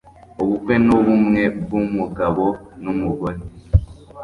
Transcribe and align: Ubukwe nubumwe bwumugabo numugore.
Ubukwe 0.41 0.73
nubumwe 0.85 1.41
bwumugabo 1.61 2.45
numugore. 2.83 3.39